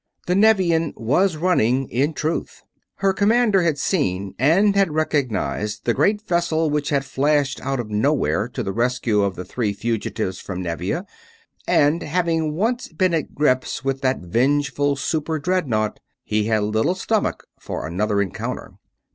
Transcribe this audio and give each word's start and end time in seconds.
The 0.25 0.33
Nevian 0.33 0.93
was 0.97 1.35
running, 1.37 1.87
in 1.89 2.13
truth. 2.15 2.63
Her 2.95 3.13
commander 3.13 3.61
had 3.61 3.77
seen 3.77 4.33
and 4.39 4.75
had 4.75 4.91
recognized 4.95 5.85
the 5.85 5.93
great 5.93 6.23
vessel 6.27 6.71
which 6.71 6.89
had 6.89 7.05
flashed 7.05 7.61
out 7.61 7.79
of 7.79 7.91
nowhere 7.91 8.47
to 8.47 8.63
the 8.63 8.71
rescue 8.71 9.21
of 9.21 9.35
the 9.35 9.45
three 9.45 9.73
fugitives 9.73 10.39
from 10.39 10.63
Nevia; 10.63 11.05
and, 11.67 12.01
having 12.01 12.53
once 12.55 12.87
been 12.87 13.13
at 13.13 13.35
grips 13.35 13.83
with 13.85 14.01
that 14.01 14.21
vengeful 14.21 14.95
super 14.95 15.37
dreadnaught, 15.39 15.99
he 16.23 16.45
had 16.45 16.63
little 16.63 16.95
stomach 16.95 17.45
for 17.59 17.85
another 17.85 18.23
encounter. 18.23 18.73